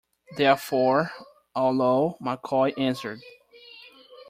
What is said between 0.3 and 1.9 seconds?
There are four, all